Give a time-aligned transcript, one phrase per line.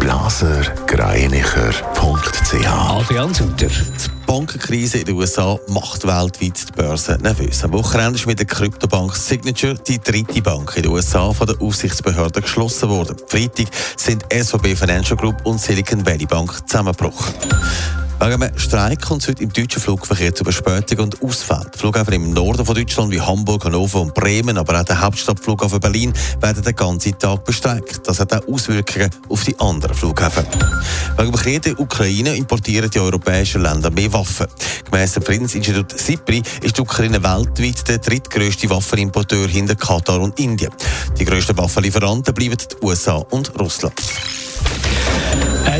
[0.00, 3.68] blasergreinicher.ch Adrian Sutter.
[3.68, 7.64] Die Bankenkrise in den USA macht weltweit die Börse nervös.
[7.64, 11.60] Am Wochenende ist mit der Kryptobank Signature die dritte Bank in den USA von der
[11.60, 13.16] Aufsichtsbehörde geschlossen worden.
[13.26, 17.34] Freitag sind SVB Financial Group und Silicon Valley Bank zusammengebrochen.
[18.24, 21.70] Wegen einem Streik kommt es heute im deutschen Flugverkehr zu Verspätungen und Ausfällen.
[21.76, 26.14] Flughafen im Norden von Deutschland wie Hamburg, Hannover und Bremen, aber auch der Hauptstadtflughafen Berlin
[26.40, 28.08] werden den ganzen Tag bestreikt.
[28.08, 30.46] Das hat auch Auswirkungen auf die anderen Flughäfen.
[31.18, 34.46] Wegen dem Krieg der Ukraine importieren die europäischen Länder mehr Waffen.
[34.90, 40.72] Gemäss dem Friedensinstitut SIPRI ist die Ukraine weltweit der drittgrößte Waffenimporteur hinter Katar und Indien.
[41.18, 44.00] Die grössten Waffenlieferanten bleiben die USA und Russland.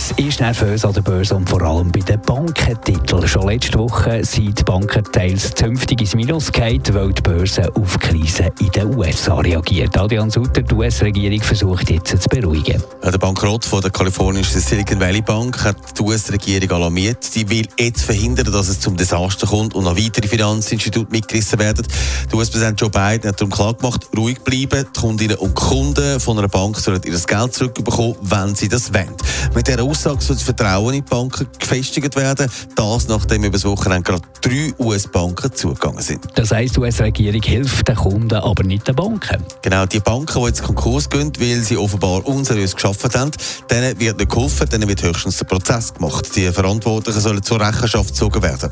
[0.00, 3.26] Es ist nervös an der Börse und vor allem bei den Bankentiteln.
[3.26, 7.98] Schon letzte Woche sind die Banken teils zünftig ins Minus gefallen, weil die Börse auf
[7.98, 9.98] die Krise in den USA reagiert.
[9.98, 12.80] Adrian Sutter, die US-Regierung versucht jetzt zu beruhigen.
[13.02, 17.24] Der Bankrott von der kalifornischen Silicon Valley Bank hat die US-Regierung alarmiert.
[17.24, 21.84] Sie will jetzt verhindern, dass es zum Desaster kommt und noch weitere Finanzinstitute mitgerissen werden.
[22.30, 24.86] Der US-Präsident Joe Biden hat darum klar gemacht, ruhig bleiben.
[24.94, 29.16] Die Kundinnen und Kunden von einer Bank sollen ihr Geld zurückbekommen, wenn sie das wollen.
[29.54, 32.50] Mit dieser Aussage soll das Vertrauen in die Banken gefestigt werden.
[32.76, 36.26] Das, nachdem über das Wochenende gerade drei US-Banken zugegangen sind.
[36.34, 39.42] Das heisst, die US-Regierung hilft den Kunden, aber nicht den Banken.
[39.62, 43.30] Genau, die Banken, die jetzt Konkurs gehen, weil sie offenbar unseriös geschafft haben,
[43.70, 46.36] denen wird nicht geholfen, denen wird höchstens der Prozess gemacht.
[46.36, 48.70] Die Verantwortlichen sollen zur Rechenschaft gezogen werden.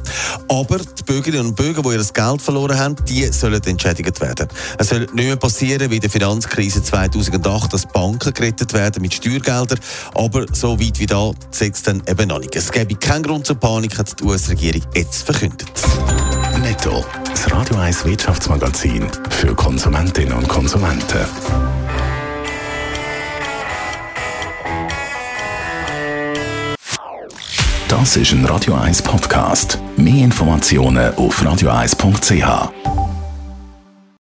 [0.48, 4.48] Aber die Bürgerinnen und Bürger, die ihr Geld verloren haben, die sollen entschädigt werden.
[4.78, 9.14] Es soll nicht mehr passieren wie in der Finanzkrise 2008, dass Banken gerettet werden mit
[9.14, 9.78] Steuergeldern,
[10.14, 12.54] aber so weit wie da setzt dann eben noch nicht.
[12.56, 15.70] Es gäbe keinen Grund zur Panik, hat die US-Regierung jetzt verkündet.
[16.60, 17.04] Netto.
[17.30, 21.26] Das Radio 1 Wirtschaftsmagazin für Konsumentinnen und Konsumenten.
[27.88, 29.78] Das ist ein Radio 1 Podcast.
[29.96, 33.15] Mehr Informationen auf radio1.ch.